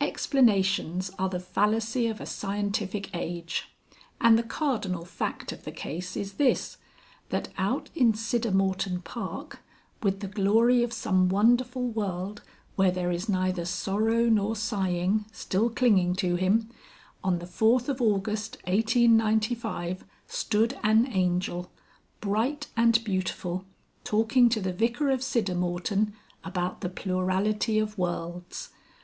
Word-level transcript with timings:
Explanations 0.00 1.10
are 1.18 1.28
the 1.28 1.40
fallacy 1.40 2.06
of 2.06 2.20
a 2.20 2.24
scientific 2.24 3.12
age. 3.12 3.74
And 4.20 4.38
the 4.38 4.44
cardinal 4.44 5.04
fact 5.04 5.50
of 5.50 5.64
the 5.64 5.72
case 5.72 6.16
is 6.16 6.34
this, 6.34 6.76
that 7.30 7.48
out 7.58 7.90
in 7.96 8.12
Siddermorton 8.12 9.02
Park, 9.02 9.58
with 10.00 10.20
the 10.20 10.28
glory 10.28 10.84
of 10.84 10.92
some 10.92 11.28
wonderful 11.28 11.88
world 11.88 12.40
where 12.76 12.92
there 12.92 13.10
is 13.10 13.28
neither 13.28 13.64
sorrow 13.64 14.26
nor 14.28 14.54
sighing, 14.54 15.24
still 15.32 15.68
clinging 15.68 16.14
to 16.14 16.36
him, 16.36 16.70
on 17.24 17.40
the 17.40 17.46
4th 17.46 17.88
of 17.88 18.00
August 18.00 18.58
1895, 18.68 20.04
stood 20.28 20.78
an 20.84 21.08
Angel, 21.08 21.68
bright 22.20 22.68
and 22.76 23.02
beautiful, 23.02 23.64
talking 24.04 24.48
to 24.50 24.60
the 24.60 24.72
Vicar 24.72 25.10
of 25.10 25.18
Siddermorton 25.18 26.12
about 26.44 26.80
the 26.80 26.90
plurality 26.90 27.80
of 27.80 27.98
worlds. 27.98 28.68